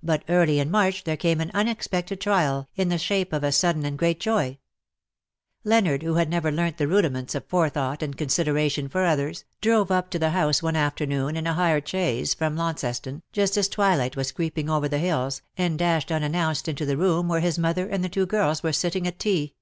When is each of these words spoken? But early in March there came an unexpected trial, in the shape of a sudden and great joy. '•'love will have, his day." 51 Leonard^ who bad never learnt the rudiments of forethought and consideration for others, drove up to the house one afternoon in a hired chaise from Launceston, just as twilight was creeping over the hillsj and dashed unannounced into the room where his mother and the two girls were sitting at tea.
But 0.00 0.22
early 0.28 0.60
in 0.60 0.70
March 0.70 1.02
there 1.02 1.16
came 1.16 1.40
an 1.40 1.50
unexpected 1.54 2.20
trial, 2.20 2.68
in 2.76 2.88
the 2.88 2.96
shape 2.98 3.32
of 3.32 3.42
a 3.42 3.50
sudden 3.50 3.84
and 3.84 3.98
great 3.98 4.20
joy. 4.20 4.60
'•'love 5.64 5.64
will 5.64 5.74
have, 5.74 5.82
his 5.82 5.82
day." 5.82 5.90
51 5.96 5.98
Leonard^ 5.98 6.02
who 6.04 6.14
bad 6.14 6.30
never 6.30 6.52
learnt 6.52 6.78
the 6.78 6.86
rudiments 6.86 7.34
of 7.34 7.46
forethought 7.46 8.00
and 8.00 8.16
consideration 8.16 8.88
for 8.88 9.04
others, 9.04 9.44
drove 9.60 9.90
up 9.90 10.08
to 10.12 10.20
the 10.20 10.30
house 10.30 10.62
one 10.62 10.76
afternoon 10.76 11.36
in 11.36 11.48
a 11.48 11.54
hired 11.54 11.88
chaise 11.88 12.32
from 12.32 12.54
Launceston, 12.54 13.24
just 13.32 13.56
as 13.56 13.66
twilight 13.68 14.14
was 14.14 14.30
creeping 14.30 14.70
over 14.70 14.86
the 14.88 14.98
hillsj 14.98 15.40
and 15.56 15.80
dashed 15.80 16.12
unannounced 16.12 16.68
into 16.68 16.86
the 16.86 16.96
room 16.96 17.26
where 17.26 17.40
his 17.40 17.58
mother 17.58 17.88
and 17.88 18.04
the 18.04 18.08
two 18.08 18.26
girls 18.26 18.62
were 18.62 18.72
sitting 18.72 19.04
at 19.04 19.18
tea. 19.18 19.56